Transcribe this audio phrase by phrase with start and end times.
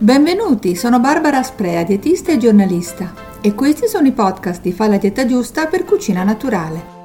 [0.00, 4.96] Benvenuti, sono Barbara Sprea, dietista e giornalista e questi sono i podcast di Fa la
[4.96, 6.96] dieta giusta per cucina naturale.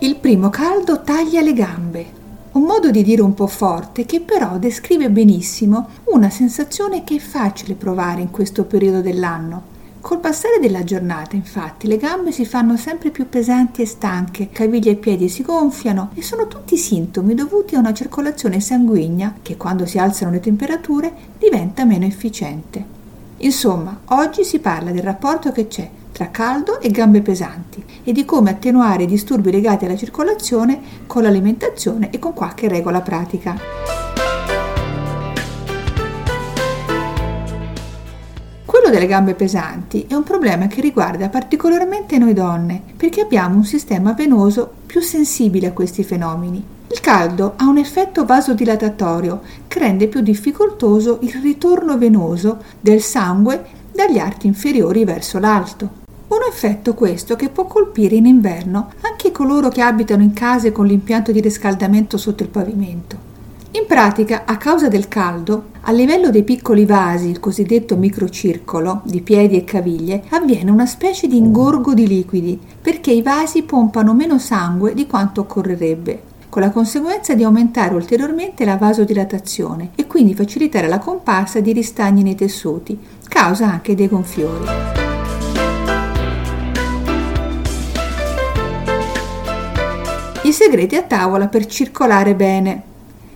[0.00, 2.06] Il primo caldo taglia le gambe,
[2.52, 7.20] un modo di dire un po' forte che però descrive benissimo una sensazione che è
[7.20, 12.76] facile provare in questo periodo dell'anno Col passare della giornata, infatti, le gambe si fanno
[12.78, 17.74] sempre più pesanti e stanche, caviglie e piedi si gonfiano e sono tutti sintomi dovuti
[17.74, 22.98] a una circolazione sanguigna che quando si alzano le temperature diventa meno efficiente.
[23.38, 28.24] Insomma, oggi si parla del rapporto che c'è tra caldo e gambe pesanti e di
[28.24, 34.19] come attenuare i disturbi legati alla circolazione con l'alimentazione e con qualche regola pratica.
[38.90, 44.12] Delle gambe pesanti è un problema che riguarda particolarmente noi donne, perché abbiamo un sistema
[44.12, 46.62] venoso più sensibile a questi fenomeni.
[46.88, 53.64] Il caldo ha un effetto vasodilatatorio che rende più difficoltoso il ritorno venoso del sangue
[53.92, 55.98] dagli arti inferiori verso l'alto.
[56.28, 60.86] Un effetto questo che può colpire in inverno anche coloro che abitano in case con
[60.86, 63.16] l'impianto di riscaldamento sotto il pavimento.
[63.72, 69.22] In pratica, a causa del caldo, a livello dei piccoli vasi, il cosiddetto microcircolo di
[69.22, 74.38] piedi e caviglie, avviene una specie di ingorgo di liquidi, perché i vasi pompano meno
[74.38, 80.86] sangue di quanto occorrerebbe, con la conseguenza di aumentare ulteriormente la vasodilatazione e quindi facilitare
[80.86, 84.64] la comparsa di ristagni nei tessuti, causa anche dei gonfiori.
[90.42, 92.89] I segreti a tavola per circolare bene.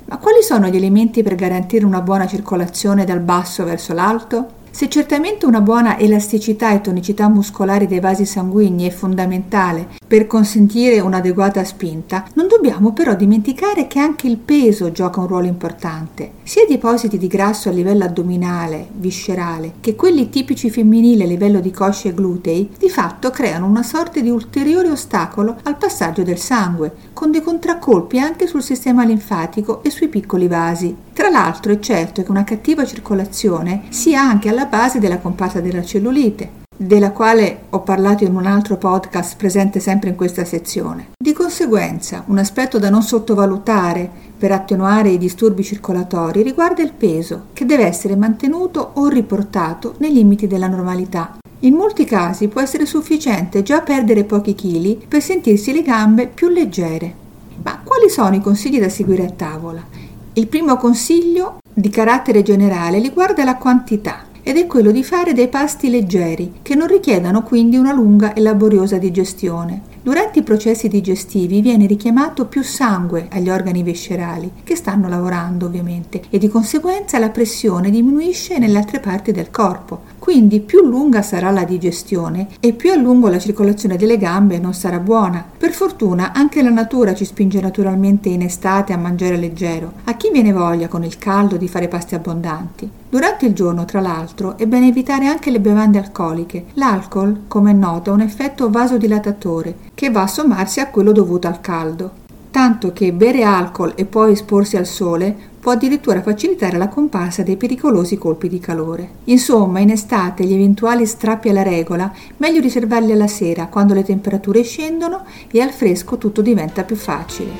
[0.07, 4.63] Ma quali sono gli elementi per garantire una buona circolazione dal basso verso l'alto?
[4.75, 10.99] Se certamente una buona elasticità e tonicità muscolare dei vasi sanguigni è fondamentale per consentire
[10.99, 16.33] un'adeguata spinta, non dobbiamo però dimenticare che anche il peso gioca un ruolo importante.
[16.43, 21.61] Sia i depositi di grasso a livello addominale, viscerale, che quelli tipici femminili a livello
[21.61, 26.39] di cosce e glutei, di fatto creano una sorta di ulteriore ostacolo al passaggio del
[26.39, 30.97] sangue, con dei contraccolpi anche sul sistema linfatico e sui piccoli vasi.
[31.35, 36.63] L'altro è certo che una cattiva circolazione sia anche alla base della comparsa della cellulite,
[36.77, 41.09] della quale ho parlato in un altro podcast presente sempre in questa sezione.
[41.19, 44.09] Di conseguenza, un aspetto da non sottovalutare
[44.39, 50.13] per attenuare i disturbi circolatori riguarda il peso, che deve essere mantenuto o riportato nei
[50.13, 51.39] limiti della normalità.
[51.61, 56.49] In molti casi può essere sufficiente già perdere pochi chili per sentirsi le gambe più
[56.49, 57.13] leggere.
[57.61, 59.94] Ma quali sono i consigli da seguire a tavola?
[60.37, 65.47] Il primo consiglio di carattere generale riguarda la quantità ed è quello di fare dei
[65.47, 69.93] pasti leggeri che non richiedano quindi una lunga e laboriosa digestione.
[70.03, 76.23] Durante i processi digestivi viene richiamato più sangue agli organi viscerali, che stanno lavorando ovviamente,
[76.29, 80.03] e di conseguenza la pressione diminuisce nelle altre parti del corpo.
[80.25, 84.73] Quindi più lunga sarà la digestione e più a lungo la circolazione delle gambe non
[84.73, 85.45] sarà buona.
[85.59, 89.93] Per fortuna anche la natura ci spinge naturalmente in estate a mangiare leggero.
[90.05, 92.89] A chi viene voglia con il caldo di fare pasti abbondanti?
[93.11, 96.65] Durante il giorno, tra l'altro, è bene evitare anche le bevande alcoliche.
[96.73, 101.49] L'alcol, come è noto, ha un effetto vasodilatatore che va a sommarsi a quello dovuto
[101.49, 102.23] al caldo
[102.55, 107.57] tanto che bere alcol e poi esporsi al sole può addirittura facilitare la comparsa dei
[107.57, 109.09] pericolosi colpi di calore.
[109.25, 114.63] Insomma, in estate gli eventuali strappi alla regola meglio riservarli alla sera, quando le temperature
[114.63, 117.53] scendono e al fresco tutto diventa più facile.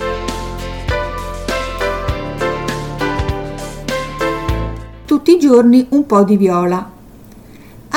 [5.07, 6.94] Tutti i giorni un po' di viola,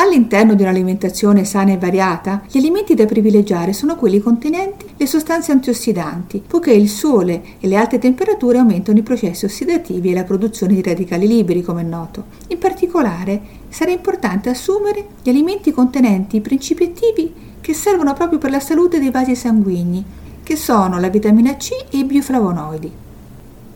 [0.07, 5.51] All'interno di un'alimentazione sana e variata, gli alimenti da privilegiare sono quelli contenenti le sostanze
[5.51, 10.75] antiossidanti, poiché il sole e le alte temperature aumentano i processi ossidativi e la produzione
[10.75, 12.23] di radicali liberi, come è noto.
[12.47, 18.51] In particolare, sarà importante assumere gli alimenti contenenti i principi attivi che servono proprio per
[18.51, 20.05] la salute dei vasi sanguigni,
[20.41, 23.06] che sono la vitamina C e i bioflavonoidi.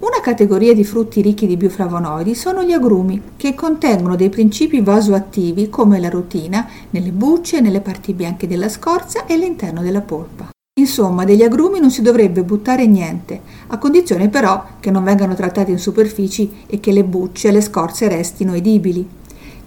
[0.01, 5.69] Una categoria di frutti ricchi di bioflavonoidi sono gli agrumi, che contengono dei principi vasoattivi
[5.69, 10.49] come la rutina nelle bucce, nelle parti bianche della scorza e all'interno della polpa.
[10.79, 15.69] Insomma, degli agrumi non si dovrebbe buttare niente, a condizione però che non vengano trattati
[15.69, 19.07] in superfici e che le bucce e le scorze restino edibili.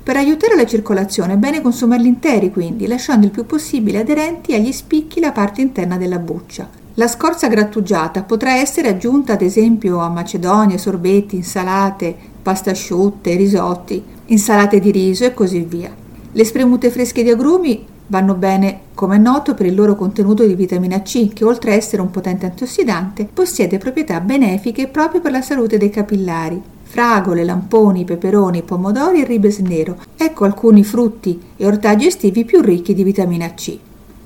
[0.02, 4.72] Per aiutare la circolazione è bene consumarli interi, quindi, lasciando il più possibile aderenti agli
[4.72, 6.82] spicchi la parte interna della buccia.
[6.94, 14.02] La scorza grattugiata potrà essere aggiunta ad esempio a macedonie, sorbetti, insalate, pasta asciutte, risotti,
[14.26, 15.92] insalate di riso e così via.
[16.30, 20.54] Le spremute fresche di agrumi Vanno bene, come è noto, per il loro contenuto di
[20.54, 25.40] vitamina C, che oltre a essere un potente antiossidante, possiede proprietà benefiche proprio per la
[25.40, 26.60] salute dei capillari.
[26.82, 29.96] Fragole, lamponi, peperoni, pomodori e ribes nero.
[30.18, 33.78] Ecco alcuni frutti e ortaggi estivi più ricchi di vitamina C.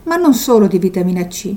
[0.05, 1.55] Ma non solo di vitamina C.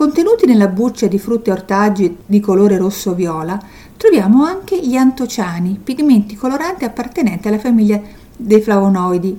[0.00, 3.60] Contenuti nella buccia di frutti e ortaggi di colore rosso-viola
[3.98, 8.00] troviamo anche gli antociani, pigmenti coloranti appartenenti alla famiglia
[8.34, 9.38] dei flavonoidi.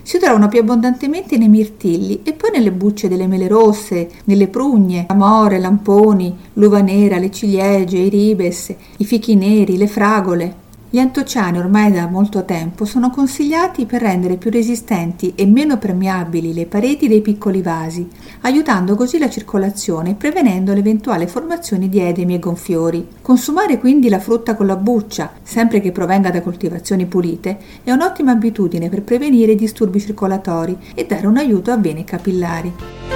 [0.00, 5.04] Si trovano più abbondantemente nei mirtilli e poi nelle bucce delle mele rosse, nelle prugne,
[5.08, 10.56] amore, lamponi, l'uva nera, le ciliegie, i ribes, i fichi neri, le fragole.
[10.90, 16.54] Gli antociani ormai da molto tempo sono consigliati per rendere più resistenti e meno permeabili
[16.54, 18.08] le pareti dei piccoli vasi,
[18.40, 23.06] aiutando così la circolazione e prevenendo l'eventuale formazione di edemi e gonfiori.
[23.20, 28.32] Consumare quindi la frutta con la buccia, sempre che provenga da coltivazioni pulite, è un'ottima
[28.32, 33.07] abitudine per prevenire i disturbi circolatori e dare un aiuto a vene capillari.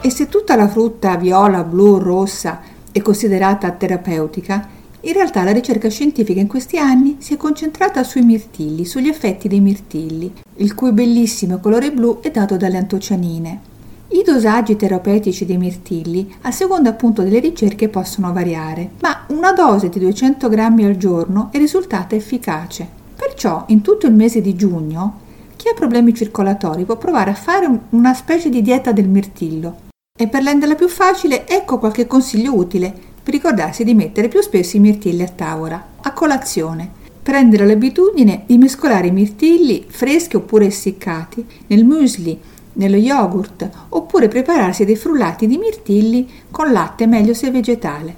[0.00, 2.60] E se tutta la frutta viola, blu, rossa
[2.92, 4.68] è considerata terapeutica,
[5.00, 9.48] in realtà la ricerca scientifica in questi anni si è concentrata sui mirtilli, sugli effetti
[9.48, 13.60] dei mirtilli, il cui bellissimo colore blu è dato dalle antocianine.
[14.08, 19.88] I dosaggi terapeutici dei mirtilli, a seconda appunto delle ricerche, possono variare, ma una dose
[19.88, 22.86] di 200 grammi al giorno è risultata efficace.
[23.14, 25.20] Perciò, in tutto il mese di giugno,
[25.56, 29.86] chi ha problemi circolatori può provare a fare una specie di dieta del mirtillo,
[30.20, 32.92] e per renderla più facile, ecco qualche consiglio utile
[33.22, 35.86] per ricordarsi di mettere più spesso i mirtilli a tavola.
[36.00, 36.90] A colazione.
[37.22, 42.36] Prendere l'abitudine di mescolare i mirtilli freschi oppure essiccati nel muesli,
[42.72, 48.16] nello yogurt oppure prepararsi dei frullati di mirtilli con latte meglio se vegetale.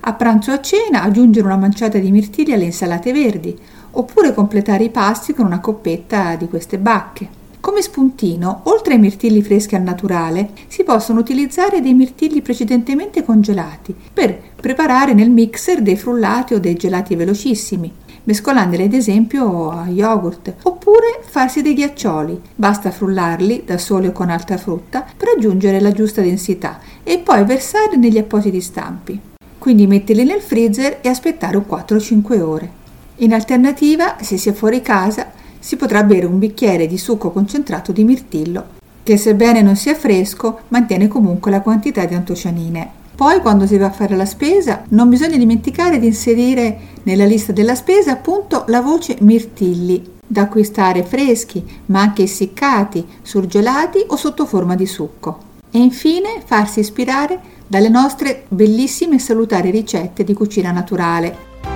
[0.00, 3.58] A pranzo o a cena aggiungere una manciata di mirtilli alle insalate verdi
[3.92, 7.40] oppure completare i pasti con una coppetta di queste bacche.
[7.62, 13.94] Come spuntino, oltre ai mirtilli freschi al naturale, si possono utilizzare dei mirtilli precedentemente congelati
[14.12, 17.88] per preparare nel mixer dei frullati o dei gelati velocissimi,
[18.24, 22.40] mescolandoli ad esempio a yogurt, oppure farsi dei ghiaccioli.
[22.56, 27.44] Basta frullarli da soli o con altra frutta per aggiungere la giusta densità e poi
[27.44, 29.20] versare negli appositi stampi.
[29.58, 32.80] Quindi metterli nel freezer e aspettare un 4-5 ore.
[33.16, 35.30] In alternativa, se si è fuori casa,
[35.62, 38.64] si potrà bere un bicchiere di succo concentrato di mirtillo,
[39.04, 42.90] che sebbene non sia fresco, mantiene comunque la quantità di antocianine.
[43.14, 47.52] Poi, quando si va a fare la spesa, non bisogna dimenticare di inserire nella lista
[47.52, 54.46] della spesa appunto la voce mirtilli, da acquistare freschi, ma anche essiccati, surgelati o sotto
[54.46, 55.50] forma di succo.
[55.70, 57.38] E infine farsi ispirare
[57.68, 61.71] dalle nostre bellissime e salutari ricette di cucina naturale.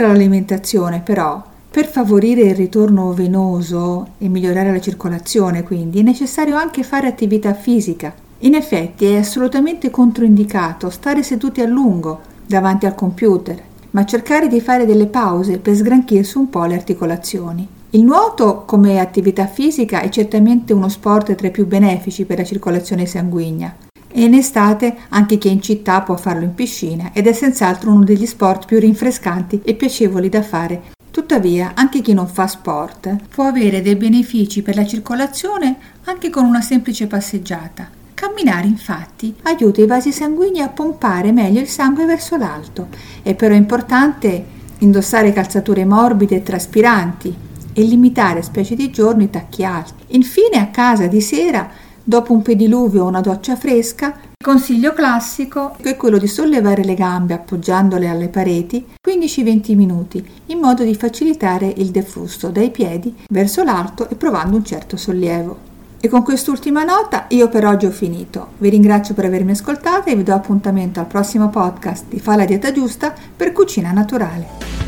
[0.00, 6.56] Oltre all'alimentazione, però, per favorire il ritorno venoso e migliorare la circolazione, quindi, è necessario
[6.56, 8.14] anche fare attività fisica.
[8.38, 14.62] In effetti è assolutamente controindicato stare seduti a lungo davanti al computer, ma cercare di
[14.62, 17.68] fare delle pause per sgranchirsi un po' le articolazioni.
[17.90, 22.44] Il nuoto come attività fisica è certamente uno sport tra i più benefici per la
[22.44, 23.76] circolazione sanguigna,
[24.12, 27.90] e in estate anche chi è in città può farlo in piscina ed è senz'altro
[27.90, 30.82] uno degli sport più rinfrescanti e piacevoli da fare.
[31.10, 36.44] Tuttavia, anche chi non fa sport può avere dei benefici per la circolazione anche con
[36.44, 37.88] una semplice passeggiata.
[38.14, 42.88] Camminare infatti aiuta i vasi sanguigni a pompare meglio il sangue verso l'alto.
[43.22, 47.34] È però importante indossare calzature morbide e traspiranti
[47.72, 50.04] e limitare specie di giorno i tacchi alti.
[50.08, 51.68] Infine a casa di sera
[52.02, 56.94] Dopo un pediluvio o una doccia fresca, il consiglio classico è quello di sollevare le
[56.94, 63.62] gambe appoggiandole alle pareti 15-20 minuti, in modo di facilitare il deflusso dai piedi verso
[63.62, 65.68] l'alto e provando un certo sollievo.
[66.00, 68.52] E con quest'ultima nota io per oggi ho finito.
[68.56, 72.46] Vi ringrazio per avermi ascoltata e vi do appuntamento al prossimo podcast di Fa la
[72.46, 74.79] dieta giusta per cucina naturale.